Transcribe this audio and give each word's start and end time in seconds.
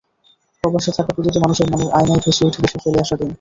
প্রবাসে 0.63 0.91
থাকা 0.97 1.11
প্রতিটি 1.15 1.39
মানুষের 1.39 1.67
মনের 1.71 1.89
আয়নায় 1.97 2.21
ভেসে 2.23 2.43
ওঠে 2.47 2.59
দেশের 2.63 2.81
ফেলা 2.83 2.99
আসা 3.03 3.15
দিন। 3.19 3.29